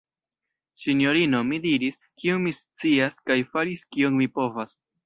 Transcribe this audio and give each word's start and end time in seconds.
sinjorino, 0.85 1.41
mi 1.51 1.59
diris, 1.67 2.01
kion 2.23 2.43
mi 2.47 2.57
scias, 2.63 3.25
kaj 3.31 3.41
faris, 3.55 3.89
kion 3.95 4.23
mi 4.23 4.35
povas! 4.41 4.79